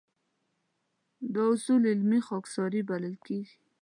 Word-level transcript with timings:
دا 1.33 1.43
اصول 1.53 1.81
علمي 1.91 2.19
خاکساري 2.27 2.81
بللی 2.89 3.15
شو. 3.49 3.59